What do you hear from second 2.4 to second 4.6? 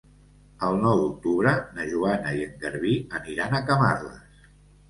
en Garbí aniran a Camarles.